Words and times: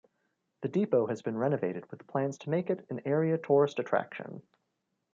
The 0.61 0.67
depot 0.67 1.05
has 1.05 1.21
been 1.21 1.37
renovated 1.37 1.85
with 1.91 2.07
plans 2.07 2.39
to 2.39 2.49
make 2.49 2.71
it 2.71 2.87
an 2.89 3.01
area 3.05 3.37
tourist 3.37 3.77
attraction. 3.77 4.41